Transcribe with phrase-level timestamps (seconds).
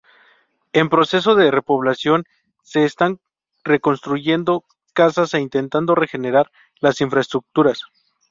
[0.73, 2.23] En proceso de repoblación,
[2.63, 3.19] se están
[3.63, 7.83] reconstruyendo casas e intentando regenerar las infraestructuras.